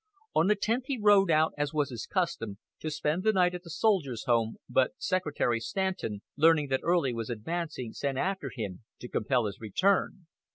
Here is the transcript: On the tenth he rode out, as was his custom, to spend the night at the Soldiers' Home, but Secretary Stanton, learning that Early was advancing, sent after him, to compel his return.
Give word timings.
On 0.33 0.47
the 0.47 0.55
tenth 0.55 0.85
he 0.87 0.97
rode 0.99 1.29
out, 1.29 1.53
as 1.59 1.75
was 1.75 1.91
his 1.91 2.07
custom, 2.07 2.57
to 2.79 2.89
spend 2.89 3.21
the 3.21 3.31
night 3.31 3.53
at 3.53 3.61
the 3.61 3.69
Soldiers' 3.69 4.23
Home, 4.23 4.57
but 4.67 4.93
Secretary 4.97 5.59
Stanton, 5.59 6.23
learning 6.35 6.69
that 6.69 6.81
Early 6.81 7.13
was 7.13 7.29
advancing, 7.29 7.93
sent 7.93 8.17
after 8.17 8.49
him, 8.51 8.81
to 8.99 9.07
compel 9.07 9.45
his 9.45 9.59
return. 9.61 10.25